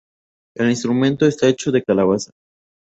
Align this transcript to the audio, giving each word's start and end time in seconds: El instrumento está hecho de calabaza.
El 0.57 0.71
instrumento 0.71 1.27
está 1.27 1.47
hecho 1.47 1.71
de 1.71 1.83
calabaza. 1.83 2.31